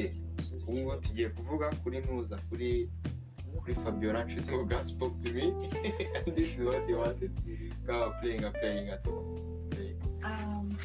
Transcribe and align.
okay 0.00 0.12
ubu 0.62 0.72
ngubu 0.72 0.96
tugiye 1.00 1.28
kuvuga 1.28 1.70
kuri 1.82 1.98
ntuza 2.00 2.36
kuri 2.48 2.90
kuri 3.60 3.74
fabiola 3.74 4.24
nshuti 4.24 4.52
ngo 4.52 4.64
god 4.64 4.82
spoke 4.82 5.16
to 5.22 5.32
me 5.32 5.42
and 6.16 6.36
this 6.36 6.58
is 6.58 6.64
what 6.64 6.86
he 6.86 6.94
wanted 6.94 7.32
go 7.86 8.14
playing 8.20 8.44
a 8.44 8.50
playing 8.50 8.88
at 8.88 9.06
all 9.06 9.24
Play. 9.70 9.94
Um, 10.24 10.76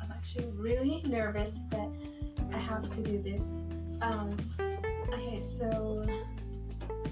I'm 0.00 0.10
actually 0.12 0.50
really 0.56 1.02
nervous, 1.06 1.60
but 1.70 1.88
I 2.52 2.58
have 2.58 2.90
to 2.96 3.00
do 3.02 3.22
this. 3.22 3.46
Um, 4.02 4.30
okay, 5.12 5.40
so, 5.40 6.04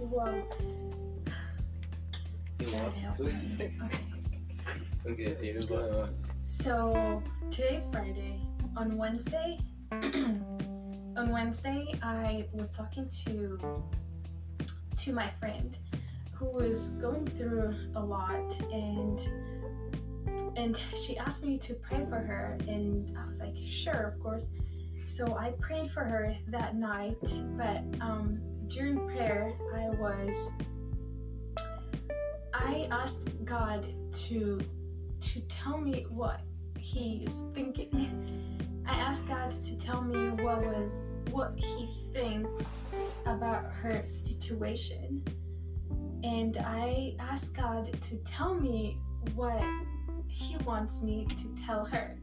me. 0.00 0.42
Okay. 5.06 5.34
okay 5.34 5.52
rero 5.52 6.08
So 6.46 7.22
today's 7.50 7.86
Friday. 7.92 8.40
On 8.76 8.96
Wednesday, 8.96 9.58
on 11.18 11.30
Wednesday, 11.30 11.92
I 12.00 12.46
was 12.52 12.70
talking 12.70 13.08
to 13.24 13.58
to 14.96 15.12
my 15.12 15.28
friend 15.30 15.76
who 16.32 16.46
was 16.46 16.90
going 16.92 17.26
through 17.26 17.74
a 17.96 18.00
lot, 18.00 18.58
and 18.72 19.20
and 20.56 20.80
she 20.96 21.18
asked 21.18 21.44
me 21.44 21.58
to 21.58 21.74
pray 21.74 22.06
for 22.08 22.18
her, 22.18 22.56
and 22.68 23.16
I 23.18 23.26
was 23.26 23.40
like, 23.40 23.56
sure, 23.66 24.14
of 24.14 24.22
course. 24.22 24.46
So 25.06 25.36
I 25.36 25.50
prayed 25.60 25.90
for 25.90 26.04
her 26.04 26.36
that 26.48 26.76
night, 26.76 27.18
but 27.56 27.82
um, 28.00 28.40
during 28.68 28.98
prayer, 29.08 29.52
I 29.74 29.88
was 30.00 30.52
I 32.54 32.86
asked 32.92 33.44
God 33.44 33.88
to 34.26 34.60
to 35.20 35.40
tell 35.48 35.78
me 35.78 36.06
what 36.10 36.40
he 36.78 37.24
is 37.26 37.46
thinking. 37.54 38.54
I 38.88 38.94
asked 38.94 39.28
God 39.28 39.50
to 39.50 39.78
tell 39.78 40.00
me 40.00 40.30
what 40.42 40.64
was 40.64 41.08
what 41.30 41.52
he 41.56 42.10
thinks 42.14 42.78
about 43.26 43.70
her 43.70 44.02
situation. 44.06 45.22
And 46.24 46.56
I 46.56 47.14
asked 47.18 47.54
God 47.54 48.00
to 48.00 48.16
tell 48.24 48.54
me 48.54 48.98
what 49.34 49.62
he 50.26 50.56
wants 50.64 51.02
me 51.02 51.26
to 51.26 51.66
tell 51.66 51.84
her. 51.84 52.18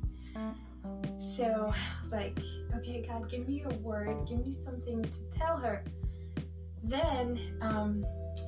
So 1.19 1.71
I 1.71 1.99
was 1.99 2.11
like, 2.11 2.39
okay, 2.77 3.05
God, 3.07 3.29
give 3.29 3.47
me 3.47 3.63
a 3.69 3.73
word, 3.75 4.27
give 4.27 4.43
me 4.43 4.51
something 4.51 5.03
to 5.03 5.37
tell 5.37 5.57
her. 5.57 5.83
Then 6.83 7.57
um, 7.61 8.03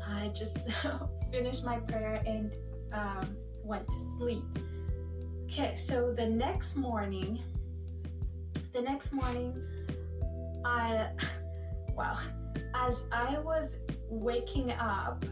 I 0.07 0.29
just 0.29 0.71
finished 1.31 1.63
my 1.63 1.77
prayer 1.81 2.21
and 2.25 2.51
um, 2.93 3.37
went 3.63 3.87
to 3.87 3.99
sleep. 4.17 4.43
Okay, 5.45 5.75
so 5.75 6.13
the 6.13 6.25
next 6.25 6.75
morning, 6.75 7.41
the 8.77 8.83
next 8.83 9.11
morning, 9.11 9.59
I, 10.63 11.07
wow, 11.95 12.19
as 12.75 13.05
I 13.11 13.39
was 13.39 13.77
waking 14.07 14.71
up, 14.73 15.25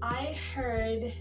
I 0.00 0.38
heard 0.54 1.12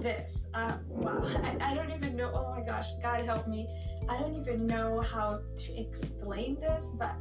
this. 0.00 0.46
Uh, 0.54 0.78
wow, 0.88 1.22
I, 1.42 1.72
I 1.72 1.74
don't 1.74 1.90
even 1.90 2.16
know. 2.16 2.30
Oh 2.32 2.54
my 2.58 2.64
gosh, 2.64 2.94
God 3.02 3.20
help 3.20 3.46
me. 3.46 3.68
I 4.08 4.18
don't 4.18 4.34
even 4.34 4.66
know 4.66 5.02
how 5.02 5.40
to 5.56 5.78
explain 5.78 6.58
this, 6.58 6.92
but 6.98 7.16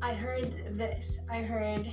I 0.00 0.14
heard 0.14 0.78
this. 0.78 1.18
I 1.28 1.42
heard, 1.42 1.92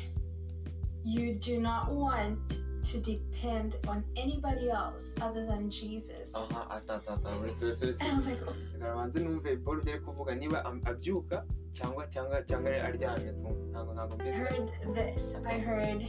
you 1.04 1.34
do 1.34 1.60
not 1.60 1.92
want 1.92 2.60
to 2.92 3.00
depend 3.00 3.78
on 3.88 4.04
anybody 4.16 4.70
else 4.70 5.14
other 5.22 5.46
than 5.46 5.70
Jesus. 5.70 6.36
aha 6.36 6.68
ata 6.70 6.96
ata 7.02 7.14
ata 7.14 7.30
uretse 7.42 7.62
uretse 7.66 7.84
uretse 7.86 8.02
And 8.02 8.12
I 8.12 8.16
was 8.16 8.28
like, 8.28 8.42
oh, 8.48 8.54
banze 8.96 9.20
numve 9.20 9.58
paul 9.66 9.82
byari 9.82 10.00
kuvuga 10.06 10.36
niba 10.36 10.66
abyuka 10.66 11.44
cyangwa 11.72 12.08
cyangwa 12.08 12.42
cyangwa 12.46 12.70
aryamye 12.88 13.32
ntabwo 13.72 13.94
ntabwo 13.94 14.14
I 14.14 14.16
mbizi 14.16 14.38
heard 14.38 14.68
this. 14.96 15.36
I 15.46 15.58
heard 15.60 16.02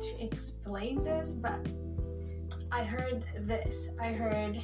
to 0.00 0.10
explain 0.24 1.04
this, 1.04 1.34
but 1.36 1.60
I 2.72 2.82
heard 2.84 3.24
this. 3.46 3.90
I 4.00 4.12
heard 4.12 4.56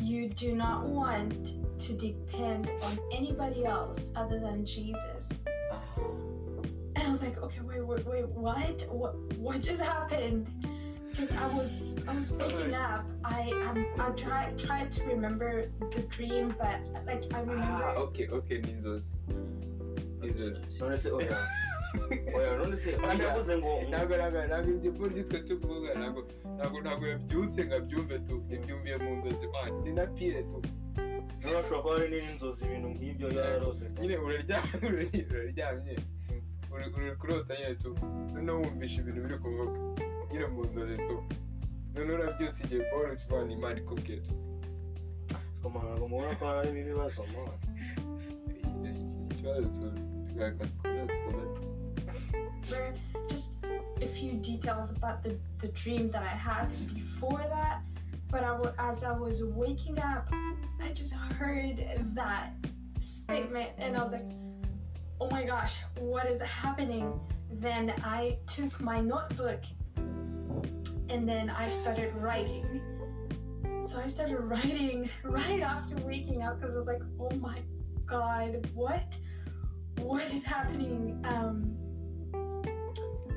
you 0.00 0.28
do 0.28 0.54
not 0.54 0.86
want 0.86 1.52
to 1.78 1.92
depend 1.94 2.70
on 2.82 2.98
anybody 3.12 3.64
else 3.66 4.10
other 4.16 4.38
than 4.40 4.64
Jesus. 4.64 5.28
Was 7.12 7.22
like, 7.22 7.42
okay, 7.42 7.60
wait, 7.60 7.86
wait, 7.86 8.06
wait, 8.06 8.26
what? 8.28 8.86
What 8.90 9.14
what 9.36 9.60
just 9.60 9.82
happened? 9.82 10.48
Because 11.10 11.30
I 11.32 11.46
was 11.56 11.76
I 12.08 12.14
was 12.16 12.30
waking 12.32 12.72
up. 12.74 13.04
I 13.22 13.52
um, 13.68 13.84
I 14.00 14.10
tried 14.16 14.58
tried 14.58 14.90
to 14.92 15.04
remember 15.04 15.68
the 15.94 16.00
dream, 16.08 16.54
but 16.58 16.80
like 17.06 17.24
I 17.34 17.38
ah 17.38 17.44
remember 17.44 17.84
okay 18.04 18.28
okay 18.28 18.58
ni 18.64 18.70
inzozi 18.72 19.10
Ni 20.20 20.28
inzozi 20.28 20.80
none 20.80 20.96
se 20.96 21.10
oya 21.10 21.36
oya 22.36 22.56
none 22.58 22.76
se 22.76 22.92
kandi 22.92 23.24
yavuze 23.24 23.56
ngo 23.58 23.72
ntabwo 23.88 24.16
ntabwo 24.16 24.46
ntabwo 24.46 24.70
ibyo 24.70 24.92
paul 24.92 25.10
twe 25.24 25.40
tuvuga 25.40 25.94
ntabwo 25.94 26.20
ntabwo 26.56 26.80
ntabwo 26.80 27.06
yabyutse 27.06 27.64
ngo 27.66 27.74
abyumve 27.74 28.18
tu 28.18 28.42
yabyumviye 28.50 28.96
mu 28.96 29.10
nzozi 29.16 29.46
man 29.52 29.72
ni 29.84 29.92
na 29.92 30.06
pire 30.06 30.42
tu 30.42 30.62
niba 31.44 31.56
hashobora 31.58 31.82
kuba 31.82 31.94
hari 31.94 32.08
n'inzozi 32.24 32.64
ibintu 32.64 32.88
nk'ibyo 32.88 33.28
yarose 33.36 33.84
nyine 34.00 34.16
uraryamye 34.18 35.96
uri 36.74 37.16
kurota 37.16 37.54
nyine 37.58 37.74
tu 37.74 37.94
noneho 38.34 38.58
wumvisha 38.60 39.00
ibintu 39.00 39.20
biri 39.22 39.38
kuvuga 39.38 39.78
nyine 40.32 40.46
mu 40.46 40.60
nzozi 40.64 40.96
tu 41.06 41.16
noneho 41.94 42.14
urabyutse 42.18 42.64
igihe 42.64 42.82
paul 42.90 43.16
sibana 43.16 43.52
imana 43.52 43.78
ikubwiye 43.80 44.20
tu 44.20 44.32
ntabwo 45.60 46.08
mubona 46.08 46.34
ko 46.38 46.44
harimo 46.46 46.78
ibibazo 46.78 47.22
ni 48.82 48.90
ikibazo 49.30 49.62
twumva 49.74 49.98
remember 50.34 50.66
just 53.28 53.64
a 54.02 54.06
few 54.06 54.32
details 54.34 54.90
about 54.96 55.22
the, 55.22 55.36
the 55.58 55.68
dream 55.68 56.10
that 56.10 56.22
I 56.22 56.34
had 56.48 56.66
before 56.94 57.38
that. 57.48 57.80
But 58.30 58.42
I 58.42 58.52
wa- 58.58 58.72
as 58.78 59.04
I 59.04 59.12
was 59.12 59.44
waking 59.44 59.98
up, 59.98 60.28
I 60.82 60.88
just 60.92 61.14
heard 61.38 61.76
that 62.14 62.50
statement 63.00 63.70
and 63.78 63.96
I 63.96 64.02
was 64.02 64.12
like, 64.12 64.26
oh 65.22 65.28
my 65.30 65.44
gosh, 65.44 65.78
what 66.00 66.26
is 66.26 66.40
happening? 66.42 67.12
Then 67.48 67.94
I 68.02 68.38
took 68.44 68.80
my 68.80 69.00
notebook 69.00 69.62
and 69.96 71.28
then 71.28 71.48
I 71.48 71.68
started 71.68 72.12
writing. 72.16 72.82
So 73.86 74.00
I 74.00 74.08
started 74.08 74.36
writing 74.52 75.08
right 75.22 75.60
after 75.60 75.94
waking 76.04 76.42
up 76.42 76.58
because 76.58 76.74
I 76.74 76.78
was 76.78 76.88
like, 76.88 77.02
oh 77.20 77.30
my 77.36 77.60
god, 78.04 78.68
what? 78.74 79.16
What 79.98 80.28
is 80.32 80.42
happening? 80.42 81.24
Um, 81.24 81.76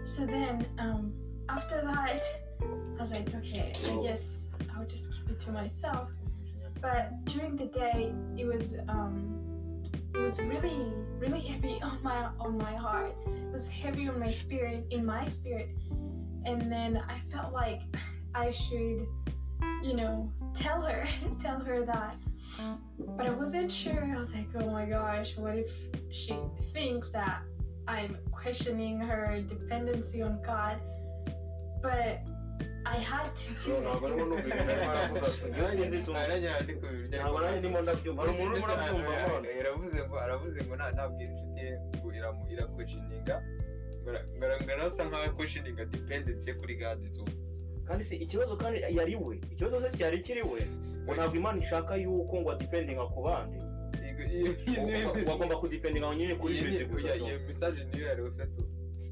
so 0.05 0.25
then, 0.25 0.65
um, 0.79 1.13
after 1.49 1.81
that, 1.81 2.19
I 2.63 2.99
was 2.99 3.11
like, 3.13 3.31
okay, 3.35 3.73
I 3.85 4.01
guess 4.01 4.55
I'll 4.75 4.87
just 4.87 5.13
keep 5.13 5.29
it 5.29 5.39
to 5.41 5.51
myself. 5.51 6.09
But 6.81 7.23
during 7.25 7.55
the 7.55 7.65
day, 7.65 8.11
it 8.37 8.47
was 8.47 8.79
um, 8.89 9.34
it 10.15 10.21
was 10.21 10.41
really 10.41 10.93
really 11.17 11.41
heavy 11.41 11.79
on 11.83 11.99
my 12.03 12.29
on 12.39 12.57
my 12.57 12.75
heart. 12.75 13.15
It 13.25 13.51
was 13.51 13.69
heavy 13.69 14.07
on 14.07 14.19
my 14.19 14.29
spirit, 14.29 14.85
in 14.91 15.05
my 15.05 15.25
spirit, 15.25 15.69
and 16.45 16.71
then 16.71 17.01
I 17.07 17.19
felt 17.31 17.53
like 17.53 17.81
I 18.33 18.51
should, 18.51 19.07
you 19.81 19.95
know, 19.95 20.31
tell 20.53 20.81
her, 20.81 21.07
tell 21.39 21.59
her 21.59 21.85
that. 21.85 22.17
But 22.99 23.27
I 23.27 23.31
wasn't 23.31 23.71
sure. 23.71 24.03
I 24.03 24.17
was 24.17 24.33
like, 24.33 24.47
oh 24.59 24.69
my 24.69 24.85
gosh, 24.85 25.37
what 25.37 25.57
if 25.57 25.71
she 26.11 26.37
thinks 26.73 27.09
that 27.11 27.41
I'm 27.87 28.17
questioning 28.31 28.99
her 28.99 29.41
dependency 29.41 30.21
on 30.21 30.41
God? 30.43 30.79
But 31.81 32.21
I 32.85 32.97
had 32.97 33.25
to 33.35 33.49
do 33.65 33.71
ntabwo 33.81 34.07
arimo 34.07 34.25
numva 34.25 34.39
ibintu 34.39 34.71
arimo 34.71 34.91
aravuga 34.91 36.27
nanjye 36.27 36.49
nandi 36.49 36.73
ku 36.73 36.85
bintu 36.87 37.07
byari 37.09 37.23
ntabwo 37.23 37.39
nanjye 37.41 37.59
ndimo 37.59 37.81
ndabyumva 37.81 38.21
hari 38.23 38.31
umuntu 38.33 38.51
urimo 38.53 38.67
urabyumva 38.73 39.13
yaravuze 39.59 39.97
ngo 40.05 40.15
aravuze 40.25 40.59
ngo 40.65 40.73
nta 40.75 40.87
ntabwira 40.95 41.31
inshuti 41.31 41.59
ye 41.65 41.69
ngo 41.97 42.07
iramu 42.17 42.41
irakweshininga 42.53 43.35
ngarasa 44.65 45.01
nkaho 45.07 45.23
akweshininga 45.29 45.83
dependency 45.85 46.49
ye 46.49 46.53
kuri 46.59 46.75
gade 46.75 47.07
tu 47.15 47.23
kandi 47.87 48.03
si 48.03 48.15
ikibazo 48.15 48.53
kandi 48.57 48.77
yari 48.97 49.15
we 49.15 49.35
ikibazo 49.53 49.79
se 49.81 49.89
cyari 49.97 50.19
kiri 50.25 50.41
we 50.51 50.61
ngo 51.03 51.11
ntabwo 51.15 51.35
imana 51.41 51.57
ishaka 51.59 51.95
yuko 51.97 52.33
ngo 52.41 52.49
adipendinga 52.53 53.05
ku 53.13 53.19
bandi 53.25 53.57
wagomba 55.27 55.55
kudipendinga 55.57 56.15
nyine 56.15 56.35
kuri 56.35 56.53
jesu 56.53 56.85
gusa 56.87 57.17
tu 57.17 57.25
iyo 57.25 57.39
message 57.47 57.79
niyo 57.93 58.05
yari 58.07 58.21
use 58.21 58.45
tu 58.53 58.61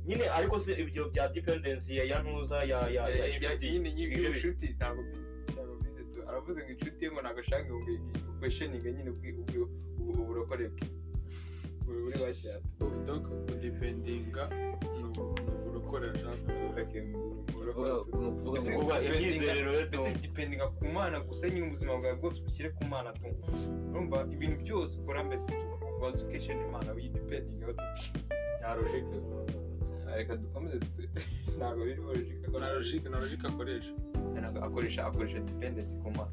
nyine 0.06 0.26
ariko 0.30 0.60
se 0.60 0.72
ibyo 0.84 1.10
bya 1.10 1.28
dependency 1.28 1.96
ya 1.98 2.20
ntuza 2.24 2.58
ya 2.64 2.80
ya 2.96 3.04
ya 3.10 3.28
inshuti 3.28 3.72
nyine 3.72 3.90
nyine 3.94 4.14
ibyo 4.16 4.30
inshuti 4.30 4.66
ntabwo 4.78 5.02
aravuze 6.30 6.60
ngo 6.64 6.70
inshuti 6.72 7.06
ye 7.06 7.12
ngo 7.12 7.22
ntabwo 7.22 7.40
ashaka 7.40 7.66
ngo 7.66 7.78
ukweshininga 8.36 8.90
nyine 8.92 9.10
uburokore 10.00 10.68
bwe. 10.70 10.88
Buri 11.86 12.00
tu 12.80 12.86
donc 13.08 13.24
kudependinga 13.48 14.44
ni 14.98 15.04
ubu- 15.04 15.36
ni 15.46 15.52
uburokore 15.56 16.06
ashaka 16.10 16.52
dependinga- 18.60 19.04
imyizerero 19.20 19.72
ye 19.80 19.86
dipendinga 20.22 20.68
ku 20.68 20.86
mana 20.96 21.20
gusa 21.20 21.50
nyine 21.50 21.66
ubuzima 21.68 21.92
bwawe 22.00 22.16
bwose 22.20 22.38
ubushyire 22.42 22.70
ku 22.78 22.84
mana 22.92 23.12
tu 23.14 23.28
urumva 23.92 24.18
ibintu 24.34 24.58
byose 24.64 24.92
ukora 25.00 25.24
mbese 25.24 25.48
tu 25.48 25.66
ubanza 25.98 26.26
ukishima 26.26 26.62
imana 26.68 26.92
wiyidipendinga 26.96 27.68
nta 28.60 28.70
logike 28.76 29.18
reka 30.16 30.36
dukomeze 30.36 30.80
ntabwo 31.58 31.86
biri 31.86 32.02
logike 32.02 32.48
na 32.60 32.70
logike 32.74 33.10
na 33.10 33.20
logike 33.20 33.48
akoresha. 33.48 33.94
Akoresha 34.62 35.06
akoresha 35.06 35.40
dependency 35.40 35.96
ku 35.98 36.12
mana 36.12 36.32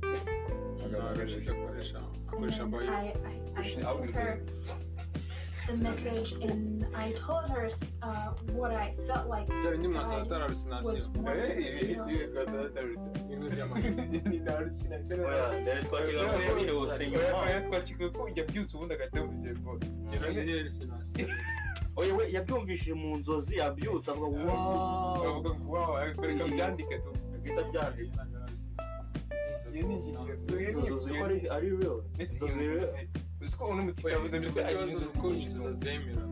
akoresha- 1.52 2.04
akoresha 2.28 2.64
bayo 2.66 2.90
I, 2.90 3.12
I, 3.56 3.62
I 3.66 3.70
the 5.66 5.76
message 5.76 6.32
and 6.42 6.84
I 6.96 7.12
told 7.12 7.46
her 7.48 7.68
uh, 8.02 8.32
what 8.56 8.72
I 8.72 8.94
felt 9.06 9.28
like 9.28 9.46
alusinasiyo 10.44 10.90
was 10.90 11.08
wanting 11.14 11.74
to 11.78 11.84
ibi 11.94 12.28
oya 22.00 22.12
ko 22.12 22.18
we 22.18 22.24
yabyumvishije 22.32 22.94
mu 22.94 23.16
nzozi 23.18 23.56
yabyutse 23.60 24.10
avuga 24.10 24.38
waaa 24.44 25.28
Avuga 25.28 25.50
ngo, 25.54 25.72
wow, 25.72 25.96
reka 26.22 26.44
byandike 26.48 26.96
tu. 27.04 27.10
iyo 29.74 30.68
ni- 30.68 30.78
inzozi 30.78 31.08
ko 31.18 31.24
ari 31.24 31.38
ari 31.48 31.68
real. 31.76 32.00
Inzozi 32.18 32.54
nzozi- 32.54 33.08
uzi 33.42 33.56
ko 33.56 33.64
uno 33.72 33.82
mutipe 33.82 34.08
yavuze 34.10 34.38
mbese 34.40 34.60
agira 34.64 34.86
inzozi 34.92 35.18
nyinshi 35.22 35.48
tu. 35.56 35.72
zemera 35.72 36.24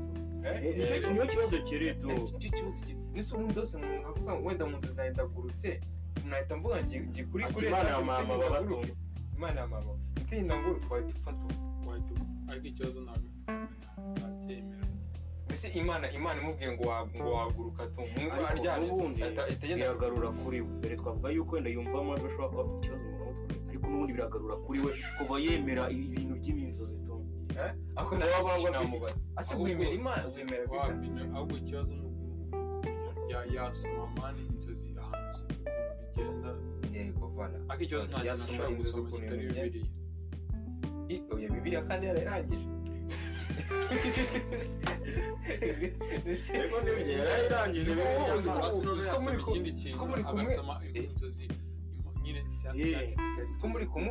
Eh? 0.44 0.62
Ni- 0.62 0.74
nicyo- 0.78 1.10
niyo 1.12 1.26
kibazo 1.26 1.56
kiri 1.66 1.94
tu. 2.00 2.08
icyo 2.10 2.50
kibazo 2.56 2.78
kiri 2.86 2.98
mbese 3.12 3.34
ubundi 3.34 3.54
hose 3.60 3.76
umuntu 3.76 4.06
avuga 4.08 4.32
ngo 4.38 4.48
wenda 4.48 4.64
mu 4.70 4.76
nzu 4.78 4.90
zanjye 4.96 5.12
ndagurutse 5.12 5.70
nahita 6.28 6.56
mvuga 6.56 6.76
ngo 6.78 6.84
ngi- 6.86 7.06
ngi 7.10 7.22
kuri 7.30 7.44
kuri 7.54 7.66
Imana 7.68 7.88
ya 7.90 8.00
mama 8.00 8.34
babatunga. 8.38 8.92
imana 9.36 9.60
ya 9.60 9.66
mama. 9.66 9.92
Ntinya 10.22 10.54
nguruke 10.60 10.86
wahita 10.94 11.12
ufata 11.18 11.42
ubu. 11.46 11.88
wahita 11.88 12.10
upfa 12.14 12.52
ariko 12.52 12.66
ikibazo 12.70 12.98
ntabwo. 13.04 13.28
Ntabyemera 14.14 14.77
mbese 15.48 15.68
imana 15.80 16.06
imana 16.12 16.36
imubwiye 16.42 16.72
ngo 16.76 16.84
wa- 16.88 17.06
ngo 17.16 17.30
waguruka 17.32 17.86
tu? 17.92 18.00
Ariko 18.16 18.46
aryamye 18.46 18.90
biragarura 19.76 20.28
kuri 20.44 20.60
we. 20.60 20.68
Mbere 20.78 20.96
twavuga 21.00 21.28
yuko 21.30 21.54
wenda 21.56 21.70
yumva 21.70 21.96
amajwi 22.00 22.26
ashobora 22.28 22.48
kuba 22.48 22.62
afite 22.62 22.78
ikibazo 22.86 23.04
mu 23.08 23.18
mutwe 23.24 23.44
ariko 23.68 23.84
n'ubundi 23.88 24.12
biragarura 24.12 24.56
kuri 24.64 24.78
we 24.84 24.92
kuva 25.18 25.34
yemera 25.40 25.84
ibintu 25.90 26.34
by'iminzozi 26.40 26.96
tu. 27.06 27.14
Eh? 27.58 27.72
ako 27.96 28.12
nawe 28.16 28.32
baba 28.46 28.70
namubaza 28.70 29.20
ase 29.36 29.54
wemera 29.56 29.90
imana 29.90 30.24
wemera 30.36 30.64
ahubwo 31.34 31.56
ikibazo 31.56 31.90
ni 31.96 32.04
ukuntu 32.06 33.30
ya- 33.32 33.46
yasoma 33.54 34.04
mani 34.20 34.40
inzozi 34.52 34.88
ahantu 35.00 35.32
ziri 35.38 35.54
ukuntu 35.58 35.90
bigenda. 36.14 36.50
Yego 36.94 37.26
vala 37.36 37.56
ariko 37.68 37.82
ikibazo 37.84 38.06
nta 38.06 38.16
kintu 38.16 38.28
Yasoma 38.30 38.52
ashobora 38.52 38.76
gusoma 38.80 39.10
kitari 39.10 39.80
oya 41.34 41.48
bibiliya 41.50 41.82
kandi 41.88 42.06
yarayirangije 42.06 42.66
ko- 49.96 50.06
muri 50.06 50.22
kumwe- 50.22 50.44
Eh. 50.94 51.04
inzozi 51.10 51.48
Eh. 52.78 53.14
ko 53.60 53.66
muri 53.68 53.86
kumwe 53.86 54.10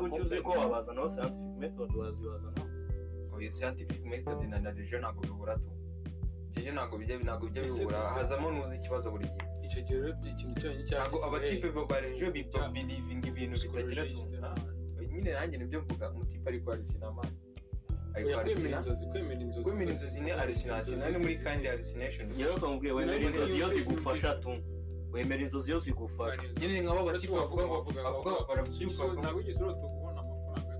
gutyo 0.00 0.22
uzi 0.22 0.36
ko 0.42 0.50
bizakufasha. 0.50 0.60
wabazanaho 0.60 1.08
scientific 1.08 1.54
method 1.58 1.90
wazibazana 1.96 2.62
oya 3.34 3.50
scientific 3.50 4.04
method 4.04 4.38
na 4.48 4.58
na 4.60 4.70
religion 4.70 5.00
ntabwo 5.02 5.20
bihura 5.22 5.54
tu 5.62 5.70
ibyo 6.58 6.72
ntabwo 6.72 6.98
bijya 6.98 7.16
ntabwo 7.18 7.44
bijya 7.48 7.62
bihura 7.64 7.98
hazamo 8.16 8.50
n'uzi 8.52 8.76
ikibazo 8.76 9.10
buri 9.10 9.24
gihe 9.24 9.48
icyo 9.66 9.80
gihe 9.86 9.98
rero 10.00 10.16
ikintu 10.32 10.54
cyonyine 10.60 10.84
ntabwo 10.84 11.16
abatipe 11.26 11.68
ba 11.90 11.96
religion 12.00 12.32
believing 12.72 13.22
ibintu 13.26 13.56
bitagira 13.62 14.02
tu 14.04 14.16
Ah, 14.42 14.54
nyine 15.12 15.30
nanjye 15.32 15.56
ni 15.58 15.64
byo 15.66 15.80
mvuga 15.82 16.10
umutipe 16.10 16.46
ari 16.50 16.60
kwarisina 16.60 17.06
amana 17.08 17.28
ari 17.30 17.36
Oya, 17.38 17.47
kwemera 19.62 19.90
inzozi 19.92 20.20
ni 20.20 20.30
hallucination 20.30 20.98
nani 20.98 21.18
muri 21.18 21.34
ni- 21.36 21.42
kandi 21.44 21.66
hallucination 21.68 22.26
rero 22.38 22.54
ukamubwira 22.56 22.94
wemera 22.94 23.18
inzozi 23.18 23.56
iyo 23.56 23.68
zigufasha 23.68 24.34
tu 24.34 24.50
wemera 25.12 25.42
inzozi 25.42 25.70
iyo 25.70 25.78
zigufasha 25.80 26.42
nyine 26.60 26.72
ni 26.74 26.80
nk'abo 26.86 27.04
batipe 27.06 27.32
bavuga 27.34 27.64
ngo 27.66 27.76
bavuga 28.04 28.30
barabyuka 28.48 28.98
bavuga 28.98 29.20
ntabwo 29.22 29.40
ugeze 29.40 29.58
urota 29.62 29.80
kubona 29.92 30.20
amafaranga 30.20 30.74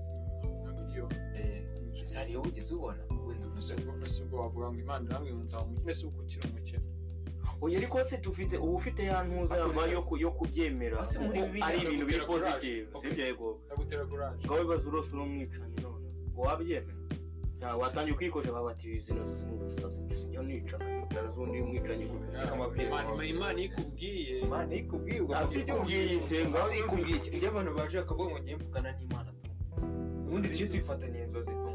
nka 0.63 0.71
miliyoni 0.81 1.15
eh 1.35 2.01
ese 2.01 2.17
hari 2.17 2.29
iyo 2.31 2.41
wigeze 2.41 2.73
ubona 2.73 3.01
wenda 3.27 3.47
urusoro 3.47 3.81
ese 4.05 4.23
ubwo 4.23 4.37
wavuga 4.39 4.65
ngo 4.71 4.79
imana 4.79 5.05
irambwira 5.09 5.35
ngo 5.35 5.43
nzaba 5.43 5.63
umukene 5.65 5.93
si 5.93 6.05
ukukira 6.05 6.43
umukene 6.49 6.83
oya 7.61 7.77
ariko 7.77 8.03
se 8.03 8.17
tufite 8.17 8.57
uba 8.57 8.73
ufite 8.79 9.03
ya 9.03 9.23
ntuza 9.23 9.55
yo 9.91 10.01
ku- 10.07 10.17
yo 10.17 10.31
kubyemera 10.31 10.97
ari 11.67 11.77
ibintu 11.83 12.05
biri 12.05 12.19
positive 12.25 12.87
sibyo 13.01 13.25
yego 13.25 13.47
ngaho 14.45 14.63
bibaza 14.63 14.87
urose 14.89 15.09
uri 15.15 15.21
umwicanyi 15.23 15.75
none 15.83 16.05
wabyemera 16.35 16.98
watangiye 17.61 18.15
kwikoresha 18.17 18.51
baba 18.51 18.65
bati 18.65 18.99
zino 18.99 19.25
zino 19.27 19.53
ubusazi 19.53 20.01
njya 20.01 20.41
nicana 20.43 20.99
nicara 21.01 21.31
z'undi 21.31 21.61
umwicanyi 21.61 22.05
Reka 22.33 22.51
amabwire 22.53 22.87
Imana- 22.87 23.25
imana 23.25 23.59
ikubwiye. 23.61 24.39
Imana 24.39 24.75
ikubwiye 24.75 25.19
ugafata 25.21 25.45
Asi 25.45 25.59
ibyo 25.59 25.75
ikubwiye 25.75 26.15
itenga 26.15 26.59
Ase 26.59 26.79
ikubwiye. 26.79 27.17
Iki 27.17 27.29
iyo 27.37 27.49
abantu 27.49 27.73
baje 27.75 27.97
bakavuga 27.97 28.29
ngo 28.29 28.39
ngiye 28.39 28.55
mvugana 28.55 28.89
n'imana 28.97 29.29
tu. 29.31 29.49
Ubundi 30.27 30.47
tujye 30.49 30.67
tuyifataniye 30.67 31.23
inzozi 31.23 31.51
tu. 31.61 31.69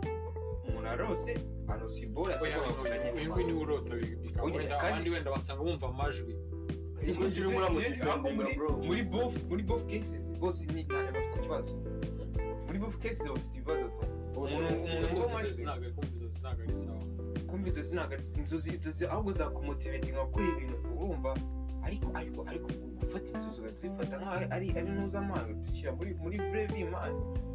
Umuntu 0.69 0.89
arose 0.89 1.31
arosa 1.69 2.01
ibora 2.05 2.39
se 2.39 2.49
bavuganye 2.51 3.09
uyu 3.17 3.31
nguyu 3.31 3.47
ni 3.47 3.53
we 3.53 3.61
urota 3.63 3.93
kandi- 4.41 4.73
abandi 4.73 5.11
wenda 5.11 5.31
basanga 5.31 5.63
bumva 5.63 5.87
amajwi. 5.89 6.35
Muri 7.19 7.57
amudifendinga, 7.67 8.57
muri 9.49 9.63
both 9.63 9.85
cases 9.91 10.31
bose 10.41 10.65
ni 10.67 10.85
bafite 10.85 11.37
ikibazo. 11.39 11.73
Muri 12.67 12.79
both 12.79 12.97
cases 13.03 13.27
bafite 13.29 13.55
ibibazo 13.59 13.89
tu. 14.01 14.07
Kumva 17.49 17.69
inzozi 17.69 17.95
ntabwo 17.95 18.15
ari 18.15 18.25
inzozi 18.41 18.69
inzozi 18.77 19.03
ahubwo 19.07 19.33
zakumotivatinga 19.39 20.21
gukora 20.27 20.45
ibintu 20.53 20.77
turumva 20.85 21.31
ariko 21.87 22.07
ariko 22.19 22.41
ariko 22.51 22.67
gufata 23.01 23.29
inzozi 23.35 23.59
ukazifata 23.61 24.15
nkaho 24.19 24.35
ari 24.55 24.67
ari 24.79 24.89
mpuzamahanga 24.95 25.53
dushyira 25.63 25.91
muri 25.99 26.11
muri 26.23 26.37
vrai 26.51 26.67
vie 26.73 26.85
man 26.93 27.13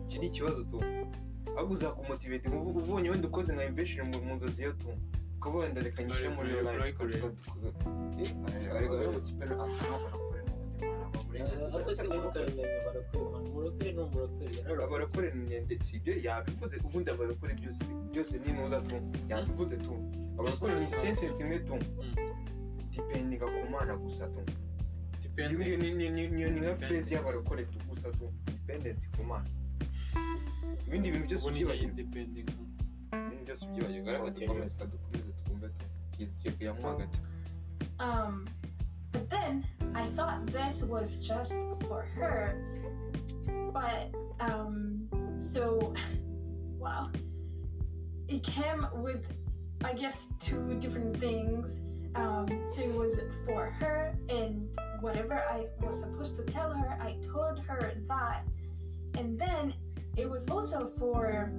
icyo 0.08 0.18
ni 0.22 0.28
ikibazo 0.28 0.62
tu 0.72 0.78
ahubwo 1.58 1.76
zakumotivatinga 1.82 2.56
uvuga 2.58 2.80
ubonye 2.84 3.08
wenda 3.10 3.28
ukoze 3.28 3.50
nka 3.54 3.66
invention 3.70 4.06
mu 4.12 4.18
mu 4.26 4.34
nzozi 4.36 4.64
yo 4.64 4.72
tu 4.82 4.88
ukavuga 5.38 5.64
wenda 5.64 5.82
reka 5.82 6.04
nyishe 6.04 6.30
muri 6.30 6.50
Ariko- 6.50 6.72
life 6.86 7.04
ariko- 8.78 8.98
rero 9.00 9.10
umutipe 9.10 9.44
asa 9.66 9.82
nkaho 9.86 10.00
barakora 10.06 10.40
n'ubundi 10.48 10.86
mwana 10.86 11.08
Ate 13.00 13.29
umurokore 13.78 14.50
ni 14.50 14.84
abarakora 14.84 15.28
imyenda 15.34 15.76
si 15.84 15.98
ibyo 15.98 16.14
yabivuze 16.26 16.76
ubundi 16.86 17.10
abarakora 17.12 17.54
byose 17.54 17.82
byose 18.12 18.34
ni 18.42 18.52
ntuza 18.54 18.82
tu 18.88 18.96
yabivuze 19.30 19.76
tu 19.78 19.94
abarakora 20.40 20.74
ni 20.80 20.86
sentence 20.88 21.40
imwe 21.44 21.60
tu 21.68 21.76
dipendinga 22.92 23.46
ku 23.46 23.60
mana 23.72 23.94
gusa 23.98 24.28
tu 24.34 24.42
ni 25.38 26.60
nka 26.60 26.76
phrase 26.76 27.10
y'abarokore 27.16 27.64
tu 27.72 27.78
gusa 27.90 28.08
tu 28.18 28.26
dependence 28.46 29.08
ku 29.16 29.24
mana 29.24 29.50
ibindi 30.88 31.12
bintu 31.12 31.26
byose 31.28 31.46
independent 31.86 32.50
ibindi 33.14 33.44
byose 33.46 33.62
ubyibagirwa 33.66 34.10
ariko 34.12 34.30
dukomeze 34.30 34.76
dukomeze 34.92 35.30
twumve 35.44 35.68
tu 35.78 35.86
kiziye 36.12 36.52
kuyamo 36.56 36.82
hagati 36.90 37.20
Um, 38.00 38.48
but 39.12 39.30
then 39.30 39.66
I 39.94 40.06
thought 40.16 40.46
this 40.54 40.84
was 40.88 41.18
just 41.18 41.60
for 41.88 42.02
her. 42.16 42.56
But 43.80 44.14
um, 44.42 45.08
so 45.38 45.94
wow, 46.78 47.10
it 48.28 48.44
came 48.44 48.86
with 48.96 49.26
I 49.86 49.94
guess 49.94 50.34
two 50.38 50.78
different 50.80 51.18
things. 51.18 51.80
Um, 52.16 52.48
so 52.66 52.82
it 52.82 52.94
was 52.94 53.22
for 53.46 53.72
her, 53.80 54.14
and 54.28 54.68
whatever 55.00 55.46
I 55.50 55.68
was 55.80 56.02
supposed 56.02 56.36
to 56.38 56.44
tell 56.44 56.74
her, 56.74 57.00
I 57.02 57.16
told 57.32 57.60
her 57.60 57.94
that, 58.10 58.46
and 59.18 59.40
then 59.40 59.74
it 60.18 60.30
was 60.30 60.50
also 60.50 60.92
for 60.98 61.54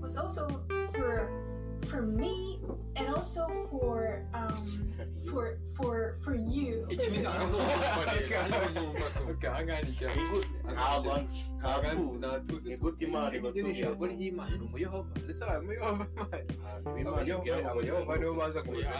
was 0.00 0.16
also 0.16 0.48
for 0.94 1.43
for 1.84 2.02
me 2.02 2.58
and 2.96 3.08
also 3.14 3.46
for 3.70 4.24
um 4.34 4.56
for 5.30 5.58
for 5.76 6.16
for 6.24 6.34
you 6.34 6.86
ni 13.62 13.70
ijambo 13.70 14.06
ry'imana 14.06 14.56
ni 14.56 14.64
umuyehova 14.64 15.08
ndetse 15.24 15.44
abaye 15.44 15.58
umuyehova 15.60 16.06
abayehova 17.70 18.16
nibo 18.16 18.34
baza 18.34 18.62
kumenya 18.62 18.90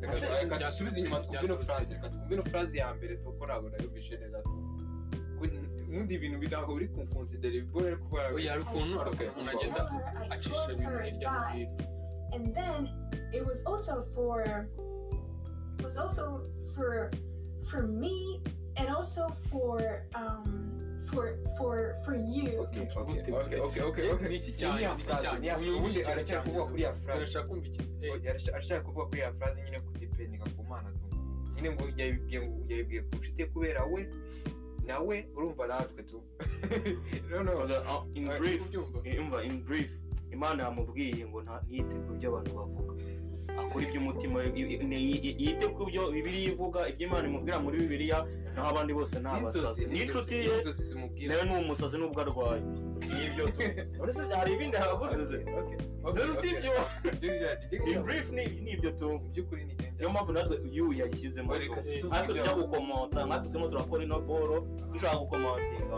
Reka- 0.00 0.58
dusubize 0.58 1.00
inyuma 1.00 1.20
twumve 1.20 1.44
ino 1.44 1.56
phrase 1.56 1.92
reka 1.94 2.08
twumve 2.08 2.34
ino 2.34 2.42
phrase 2.44 2.78
ya 2.78 2.94
mbere 2.94 3.16
tuko 3.16 3.46
ntabwo 3.46 3.68
nayumvishe 3.70 4.16
neza 4.16 4.38
ubundi 5.94 6.14
ibintu 6.18 6.36
bi- 6.42 6.48
ntabwo 6.50 6.74
biri 6.74 6.88
kunkonsidera 6.90 7.54
ibigore 7.54 7.86
ari 7.88 7.96
kuvuga 8.02 8.22
oya 8.34 8.50
hari 8.52 8.62
ukuntu 8.66 8.94
ukuntu 8.98 9.50
agenda 9.54 9.80
acisha 10.34 10.72
ibintu 10.74 10.98
hirya 11.06 11.30
no 11.32 11.42
hino. 11.54 11.76
And 12.34 12.44
then 12.54 12.80
it 13.32 13.46
was 13.46 13.62
also 13.66 13.94
for 14.14 14.66
was 15.82 15.96
also 15.96 16.42
for 16.74 17.10
for 17.70 17.82
me 17.86 18.42
and 18.76 18.88
also 18.90 19.30
for 19.50 20.02
um 20.18 20.50
for 21.06 21.38
for 21.58 21.94
for 22.04 22.16
you. 22.16 22.66
Okay, 22.66 22.88
okay, 22.90 23.32
okay, 23.32 23.58
okay, 23.60 23.82
okay, 23.82 24.06
okay. 24.10 24.28
ni 24.28 24.36
iki 24.42 24.52
cyane 24.58 24.82
ya 24.82 24.94
ni 24.94 25.02
iki 25.02 25.14
cyane 25.22 25.46
ubundi 25.78 26.02
aracyari 26.04 26.42
kuvuga 26.42 26.64
kuri 26.70 26.82
ya 26.82 26.92
phrase. 26.92 27.14
turashaka 27.18 27.46
kumva 27.48 27.66
iki? 27.66 27.78
Arashaka- 28.28 28.54
arashaka 28.56 28.80
kuvuga 28.84 29.04
kuri 29.06 29.20
ya 29.20 29.30
phrase 29.32 29.56
nyine 29.62 29.78
kudependinga 29.80 30.46
ku 30.56 30.62
mana 30.66 30.88
tu 30.90 31.06
nyine 31.54 31.68
ngo 31.70 31.84
yabibwiye 31.96 32.38
ngo 32.42 32.56
yabibwiye 32.68 33.00
ku 33.06 33.12
nshuti 33.16 33.44
kubera 33.46 33.84
we 33.86 34.00
nawe 34.86 35.26
urumva 35.36 35.66
natwe 35.66 36.02
tu. 36.02 36.22
Imana 40.32 40.62
yamubwiye 40.62 41.26
ngo 41.28 41.38
ntiyite 41.42 41.94
ku 42.04 42.10
byo 42.18 42.26
abantu 42.28 42.50
bavuga. 42.58 42.92
Akora 43.60 43.84
iby'umutima 43.86 44.38
yite 44.42 45.66
ku 45.74 45.82
byo 45.88 46.10
bibiliya 46.14 46.52
ivuga 46.52 46.88
ibyo 46.90 47.06
imana 47.06 47.24
imubwira 47.28 47.58
muri 47.64 47.76
bibiliya 47.82 48.18
naho 48.54 48.68
abandi 48.70 48.92
bose 48.94 49.14
ni 49.20 49.28
abasazi. 49.28 49.86
N'inshuti 49.86 50.34
ye 50.34 51.26
nawe 51.28 51.42
ni 51.44 51.52
umusazi 51.64 51.96
n'ubwo 51.98 52.20
arwaye. 52.20 52.62
Nibyo 53.04 53.44
tu 53.50 54.22
hari 54.36 54.50
ibindi 54.54 54.76
havuze? 54.76 55.36
Si 56.40 56.48
ibyo. 56.54 56.72
Brief 58.04 58.30
ni 58.32 58.42
ibyo 58.72 58.90
tu 58.92 59.20
niyo 59.98 60.10
mpamvu 60.10 60.32
natwe 60.32 60.56
yu 60.72 60.92
yayishyizemo 60.92 61.54
Reka 61.54 61.74
tu 61.76 61.82
si 61.82 61.98
tuvuge 61.98 62.16
natwe 62.18 62.34
tujya 62.34 62.54
gukomota 62.54 63.26
natwe 63.26 63.48
turimo 63.48 63.68
turakora 63.68 64.04
ino 64.04 64.20
boro 64.20 64.66
dushaka 64.92 65.16
gukomotinga. 65.16 65.96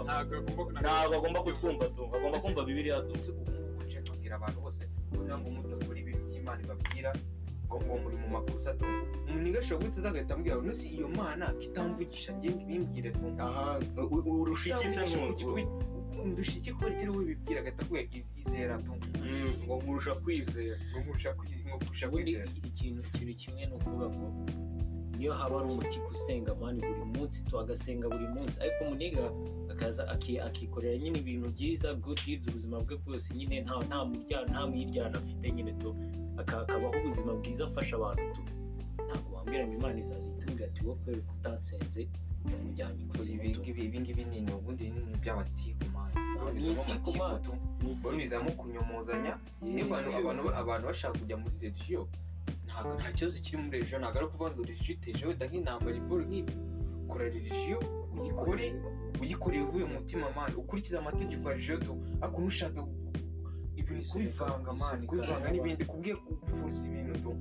Ntabwo 0.81 1.15
agomba 1.17 1.41
kutwumva 1.43 1.85
tu 1.89 2.03
agomba 2.17 2.39
kumva 2.41 2.65
bibiliya 2.65 3.01
tu. 3.03 3.13
Ese 3.15 3.31
ubu 3.31 3.41
ngubu 3.51 3.83
nje 3.85 3.99
nkabwira 4.01 4.37
abantu 4.37 4.61
bose 4.61 4.89
kugira 5.11 5.39
ngo 5.39 5.51
mutakora 5.51 5.99
ibintu 5.99 6.25
by'imana 6.29 6.61
ibabwira 6.65 7.11
ngo 7.67 7.97
muri 8.03 8.17
mu 8.23 8.29
makosa 8.37 8.75
tu 8.79 8.87
umuntu 9.29 9.49
igashobora 9.51 9.83
guhita 9.83 9.99
aza 10.01 10.09
agahita 10.11 10.35
ambwira 10.35 10.57
ngo 10.57 10.65
nusi 10.67 10.87
iyo 10.97 11.09
mana 11.09 11.47
kitamvugisha 11.61 12.31
njye 12.37 12.51
bimbwire 12.69 13.11
tu 13.19 13.27
aha 13.39 13.79
u- 14.03 14.23
u- 14.31 14.41
urusha 14.43 14.67
iki 14.79 14.89
se 14.91 15.01
iki 16.59 16.71
kubera 16.75 16.95
icyo 16.97 17.13
wibibwira 17.13 17.59
agahita 17.61 17.83
avuga 17.85 18.01
izera 18.41 18.75
tu 18.85 18.93
ngo 19.65 19.73
nkurusha 19.83 20.13
kwizera 20.23 20.77
ngo 20.91 20.99
nkurusha 21.03 21.31
kwi- 21.39 21.61
ngo 21.67 21.77
nkurusha 21.81 22.07
ubundi 22.09 22.31
kwizera. 22.33 22.51
ikintu 22.71 23.01
ikintu 23.09 23.35
kimwe 23.41 23.63
ni 23.67 23.73
ukuvuga 23.77 24.07
ngo 24.15 24.27
niyo 25.19 25.33
haba 25.39 25.55
ari 25.61 25.69
umutipe 25.73 26.07
usenga 26.15 26.53
mani 26.61 26.81
buri 26.87 27.05
munsi 27.15 27.37
tu 27.49 27.55
agasenga 27.61 28.07
buri 28.13 28.29
munsi. 28.35 28.57
Ariko 28.61 28.79
umuniga 28.85 29.25
akaza 29.77 30.09
aki- 30.09 30.41
akikorera 30.41 30.97
nyine 30.99 31.19
ibintu 31.21 31.49
byiza 31.53 31.95
good 31.95 32.19
deeds 32.27 32.47
ubuzima 32.49 32.81
bwe 32.81 32.97
bwose 32.97 33.29
nyine 33.35 33.61
nta 33.61 33.77
nta 33.89 33.99
murya 34.09 34.39
nta 34.51 34.67
mwiryana 34.67 35.19
afite 35.19 35.53
nyine 35.53 35.73
tu. 35.77 35.93
Aka- 36.41 36.61
akabaho 36.65 36.95
ubuzima 37.01 37.33
bwiza 37.35 37.65
afasha 37.65 37.97
abantu 37.97 38.23
tu. 38.35 38.41
Ntabwo 39.07 39.37
wambwira 39.37 39.67
ngo 39.67 39.75
imana 39.79 39.99
izaza 40.01 40.29
itubwira 40.29 40.67
ati 40.69 40.81
wowe 40.85 40.97
kubera 40.99 41.21
ko 41.27 41.33
utatsenze 41.39 42.03
yamujyanye 42.51 43.03
ikuzimu 43.05 43.43
ibi 43.43 43.49
tu 43.55 43.61
ibi 43.87 43.99
ngibi 44.01 44.25
ni 44.25 44.53
ubundi 44.55 44.85
ni 44.91 45.01
mani 45.95 46.15
ni 48.13 48.17
bizamo 48.17 48.51
kunyomozanya. 48.59 49.33
Niba 49.63 49.97
abantu 50.61 50.85
bashaka 50.89 51.19
kujya 51.19 51.37
muri 51.37 51.57
religiyo 51.61 52.09
ntabwo 52.67 52.95
nta 52.99 53.13
kibazo 53.13 53.37
kiri 53.45 53.57
muri 53.63 53.77
religiyo 53.79 53.99
ntabwo 54.01 54.17
ari 54.19 54.27
ukuvuga 54.27 54.51
ngo 54.51 54.63
religiyo 54.65 54.93
iteje 54.97 55.23
wenda 55.27 55.45
nk'intambara 55.49 55.97
iboro 55.97 56.23
nk'ibi. 56.29 56.55
Kora 57.09 57.25
religiyo 57.37 57.79
uyikore. 58.21 58.67
Uyikoreye 59.21 59.63
uvuye 59.65 59.85
mu 59.85 59.95
mutima 59.95 60.27
mani 60.37 60.55
ukurikize 60.55 60.99
amategeko 60.99 61.43
ya 61.49 61.55
religiyo 61.55 61.77
tu 61.79 61.93
ariko 62.23 62.41
ntushaka 62.41 62.81
ibintu 63.77 64.09
kubivanga 64.11 64.73
mani 64.73 65.07
kubivanga 65.07 65.51
n'ibindi 65.51 65.85
kubwiye 65.85 66.15
kugufuza 66.17 66.81
ibintu 66.89 67.15
tu 67.23 67.33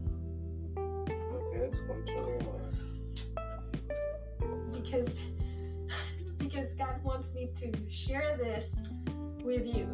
because 4.72 5.20
because 6.38 6.74
God 6.74 6.96
wants 7.03 7.34
me 7.34 7.50
to 7.60 7.67
share 7.89 8.38
this 8.38 8.82
with 9.44 9.65
you. 9.65 9.88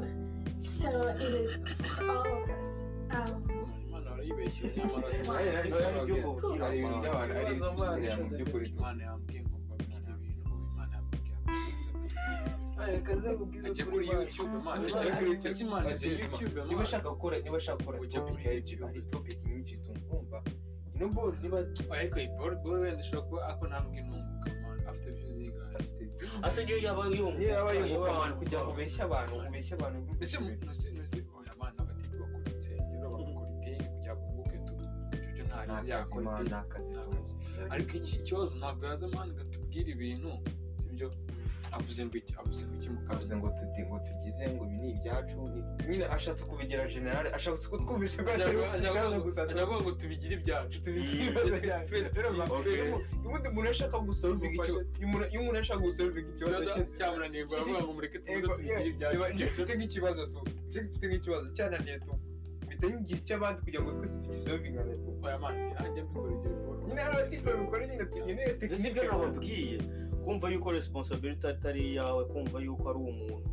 So 0.62 0.90
it 1.08 1.22
is 1.22 1.54
for 1.98 2.10
all 2.10 2.44
of 2.44 2.50
us. 2.50 2.84
Um, 3.12 3.44
imana 3.88 4.12
arayibeshye 4.12 4.72
nyamara 4.78 5.08
Ari- 5.08 5.50
ari- 5.58 5.74
Oya, 5.74 5.92
ni 5.92 6.06
byo 6.14 6.16
mubwira 6.28 6.68
ari 6.68 6.80
ibintu 6.80 7.00
by'abantu 7.02 7.34
ari 7.36 7.56
ibisisira 7.56 8.18
mu 8.18 8.30
by'ukuri 8.30 8.68
ajya 12.82 13.86
kuri 13.86 14.08
youtube 14.08 14.58
imana 14.60 14.82
ajya 14.88 15.16
kuri 15.18 15.32
ese 15.48 15.64
imana 15.64 15.92
izi 15.92 16.08
Ujya- 16.08 16.20
youtube 16.24 16.50
niba 16.50 16.64
imana 16.72 16.84
ushaka 16.88 17.10
gukora 17.10 17.36
niba 17.40 17.58
ushaka 17.58 17.78
gukora 17.84 17.98
YouTube. 17.98 18.44
YouTube 18.56 18.86
hari 18.86 19.02
topic 19.02 19.38
nyinshi 19.46 19.78
tumva 19.78 20.44
ino 20.96 21.08
ball 21.10 21.34
niba 21.42 21.58
ariko 21.98 22.20
iyi 22.20 22.30
boro 22.38 22.56
boro 22.64 22.82
wenda 22.82 23.02
ishobora 23.04 23.28
kuba 23.28 23.42
ako 23.52 23.64
ntabwo 23.68 23.94
inunguka 24.00 24.50
imana 24.58 24.90
afite 24.90 25.08
ibyo 25.10 25.28
ziga 25.38 25.62
afite 25.80 26.04
ase 26.48 26.60
niyo 26.66 26.78
yaba 26.86 27.04
yumva 27.08 27.38
niyo 27.40 27.50
yaba 27.58 27.72
yunguka 27.74 28.10
abantu 28.12 28.36
kugira 28.40 28.60
ngo 28.62 28.72
ubeshye 28.74 29.02
abantu 29.08 29.34
ubeshye 29.48 29.74
abantu 29.78 29.98
ese 30.24 30.36
nose 30.66 30.88
nose 30.98 31.18
oya 31.38 31.52
abana 31.56 31.78
bagatinya 31.88 32.18
bakora 32.22 32.46
insengero 32.56 33.08
bagakora 33.14 33.50
ideni 33.58 33.86
kugira 33.94 34.14
ngo 34.16 34.24
bunguke 34.26 34.58
tu 34.68 34.74
ibyo 35.30 35.44
nta 35.48 35.58
ni 35.66 35.68
bintu 35.68 35.74
akazi 35.74 35.86
byakora 35.88 36.24
man, 36.26 36.42
ideni 36.42 36.50
ni 36.50 36.56
akazi 36.62 36.90
ni 36.90 36.98
akazi. 37.04 37.34
ariko 37.74 37.92
iki 38.00 38.16
kibazo 38.26 38.52
ntabwo 38.60 38.84
yaza 38.90 39.08
mani 39.14 39.32
ngo 39.34 39.42
atubwire 39.46 39.90
ibintu. 39.96 40.32
Sibyo 40.82 41.08
avuze 41.78 42.02
ngo 42.06 42.16
iki? 42.22 42.34
Avuze 42.42 42.64
ngo 42.66 42.74
iki 42.78 42.90
avuze 43.14 43.34
ngo 43.38 43.48
tuti 43.58 43.80
ngo 43.88 43.98
tugize 44.08 44.44
ngo 44.54 44.64
ibi 44.66 44.78
ni 44.82 44.88
ibyacu 44.94 45.38
ni- 45.54 45.64
nyine 45.90 46.06
ashatse 46.16 46.44
kubigira 46.50 46.84
generale 46.94 47.30
ashatse 47.38 47.66
kutwumvisha 47.72 48.24
ko 48.24 48.30
kuvuga 49.64 49.82
ngo 49.82 49.92
tubigire 50.00 50.34
ibyacu. 50.40 50.78
ubundi 53.26 53.48
umuntu 53.50 53.70
ashaka 53.74 53.98
gusolvinga 54.08 54.54
ikibazo 54.56 54.80
iyo 54.98 55.06
umuntu- 55.08 55.28
iyo 55.32 55.40
umuntu 55.42 55.60
ashaka 55.64 55.80
gusolvinga 55.88 56.30
ikibazo 56.34 56.70
cyamunaniye 56.98 57.42
ngo 57.46 57.54
aravuga 57.56 57.80
ngo 57.86 57.94
mureke 57.98 58.18
tuze 58.20 58.42
tubigire 58.48 58.86
ibyacu. 58.92 59.16
Mfite 59.52 59.72
nk'ikibazo 59.78 60.22
tu. 60.34 60.40
Njye 60.70 60.80
mfite 60.86 61.06
nk'ikibazo 61.08 61.46
cyananiye 61.56 61.98
tu. 62.06 62.12
Mpita 62.66 62.86
nyigira 62.92 63.20
icy'abandi 63.22 63.60
kugira 63.66 63.82
ngo 63.84 63.92
twese 63.98 64.16
tugisolvingane 64.24 64.94
tu. 65.04 65.10
Oya 65.26 65.38
mani 65.44 65.62
nanjye 65.76 66.02
mbikora 66.04 66.32
igihe 66.36 66.54
boro 66.66 66.80
nyine 66.88 67.02
hari 67.06 67.16
abatifu 67.18 67.44
babikora 67.46 67.84
nyine 67.88 68.06
tugeneye 68.14 68.50
tekinike 68.60 69.02
nababwiye? 69.08 69.78
Kumva 70.26 70.50
yuko 70.50 70.72
responsibility 70.72 71.48
atari 71.48 71.82
iyawe 71.82 72.26
kumva 72.26 72.60
yuko 72.60 72.90
ari 72.90 73.00
umuntu. 73.00 73.50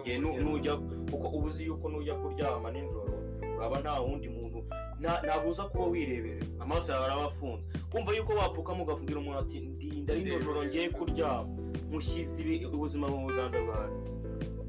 Igihe 0.00 0.18
nu- 0.18 0.36
nujya 0.40 0.76
kuko 1.10 1.28
uba 1.28 1.46
uzi 1.48 1.64
yuko 1.66 1.88
nujya 1.88 2.14
kuryama 2.14 2.70
nijoro 2.70 3.12
uraba 3.56 3.80
nta 3.80 4.00
wundi 4.00 4.28
muntu. 4.28 4.64
Nta- 5.00 5.22
ntabwo 5.24 5.50
uza 5.50 5.64
kuba 5.64 5.84
wirebera. 5.86 6.46
Amaso 6.60 6.92
yawe 6.92 7.04
araba 7.04 7.24
afunze 7.24 7.62
kumva 7.90 8.12
yuko 8.16 8.32
wapfukamo 8.32 8.82
ugafungira 8.84 9.18
umuntu 9.20 9.38
ati 9.38 9.60
ndinda 9.60 10.14
rino 10.14 10.38
joro 10.40 10.64
ngiye 10.64 10.88
kuryama. 10.90 11.48
Mushyize 11.90 12.66
ubuzima 12.66 13.08
mu 13.08 13.26
biganza 13.28 13.60
bwanjye. 13.60 14.10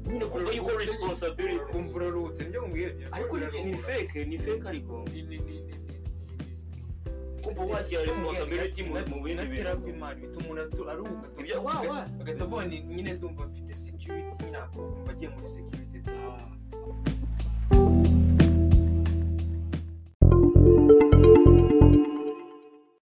Nyine 0.08 0.24
kumva 0.26 0.50
yuko 0.52 0.70
responsibility. 0.78 1.72
Kumva 1.72 1.98
byo 2.72 3.08
ariko 3.12 3.36
ni- 3.36 3.76
fake 3.76 4.24
ni 4.24 4.38
fake 4.38 4.64
ariko. 4.68 5.04
Kumva 7.54 7.74
washyira 7.74 8.02
responsibility 8.04 8.82
mu 8.82 9.22
bindi 9.24 9.44
bintu. 9.46 9.88
Imana 9.88 10.14
bituma 10.20 10.46
umuntu 10.46 10.90
aruhuka 10.90 11.26
agahita 12.20 12.44
ni 12.68 12.76
nyine 12.80 13.12
ndumva 13.12 13.46
mfite 13.46 13.74
security 13.74 14.44
nyine 14.44 14.58
akumva 14.58 15.10
agiye 15.12 15.28
muri 15.34 15.46
security. 15.48 15.98
Ah. 16.10 16.48